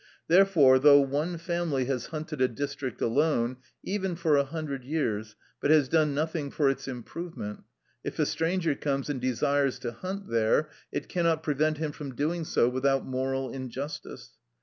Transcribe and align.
Therefore, 0.27 0.79
though 0.79 0.99
one 1.01 1.37
family 1.37 1.85
has 1.85 2.07
hunted 2.07 2.41
a 2.41 2.47
district 2.47 3.01
alone, 3.03 3.57
even 3.83 4.15
for 4.15 4.35
a 4.35 4.43
hundred 4.43 4.83
years, 4.83 5.35
but 5.61 5.69
has 5.69 5.87
done 5.87 6.15
nothing 6.15 6.49
for 6.49 6.71
its 6.71 6.87
improvement; 6.87 7.65
if 8.03 8.17
a 8.17 8.25
stranger 8.25 8.73
comes 8.73 9.11
and 9.11 9.21
desires 9.21 9.77
to 9.77 9.91
hunt 9.91 10.27
there, 10.27 10.69
it 10.91 11.07
cannot 11.07 11.43
prevent 11.43 11.77
him 11.77 11.91
from 11.91 12.15
doing 12.15 12.45
so 12.45 12.67
without 12.67 13.05
moral 13.05 13.51
injustice. 13.51 14.31